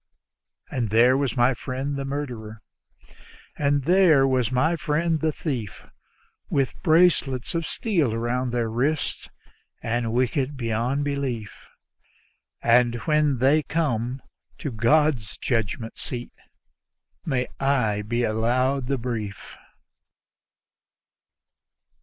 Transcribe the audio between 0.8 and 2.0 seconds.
there was my friend